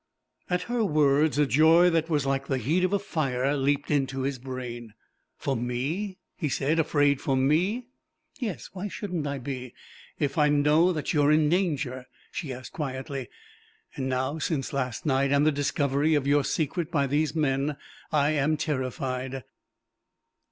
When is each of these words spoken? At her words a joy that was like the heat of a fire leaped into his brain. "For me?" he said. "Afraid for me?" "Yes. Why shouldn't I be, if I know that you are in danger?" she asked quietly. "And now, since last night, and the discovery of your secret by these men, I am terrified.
At 0.49 0.63
her 0.63 0.83
words 0.83 1.37
a 1.37 1.45
joy 1.45 1.91
that 1.91 2.09
was 2.09 2.25
like 2.25 2.47
the 2.47 2.57
heat 2.57 2.83
of 2.83 2.91
a 2.91 2.97
fire 2.97 3.55
leaped 3.55 3.91
into 3.91 4.21
his 4.21 4.39
brain. 4.39 4.95
"For 5.37 5.55
me?" 5.55 6.17
he 6.35 6.49
said. 6.49 6.79
"Afraid 6.79 7.21
for 7.21 7.35
me?" 7.37 7.85
"Yes. 8.39 8.71
Why 8.73 8.87
shouldn't 8.87 9.27
I 9.27 9.37
be, 9.37 9.75
if 10.17 10.39
I 10.39 10.49
know 10.49 10.91
that 10.91 11.13
you 11.13 11.21
are 11.21 11.31
in 11.31 11.49
danger?" 11.49 12.07
she 12.31 12.51
asked 12.51 12.71
quietly. 12.73 13.29
"And 13.95 14.09
now, 14.09 14.39
since 14.39 14.73
last 14.73 15.05
night, 15.05 15.31
and 15.31 15.45
the 15.45 15.51
discovery 15.51 16.15
of 16.15 16.25
your 16.25 16.43
secret 16.43 16.89
by 16.89 17.05
these 17.05 17.35
men, 17.35 17.77
I 18.11 18.31
am 18.31 18.57
terrified. 18.57 19.43